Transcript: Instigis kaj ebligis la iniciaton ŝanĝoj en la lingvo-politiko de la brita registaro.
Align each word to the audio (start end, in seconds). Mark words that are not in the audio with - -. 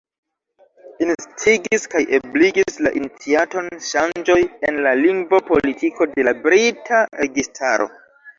Instigis 1.07 1.83
kaj 1.91 2.01
ebligis 2.19 2.79
la 2.87 2.93
iniciaton 3.01 3.69
ŝanĝoj 3.89 4.39
en 4.71 4.81
la 4.87 4.95
lingvo-politiko 5.03 6.09
de 6.17 6.27
la 6.31 6.35
brita 6.49 7.05
registaro. 7.23 7.89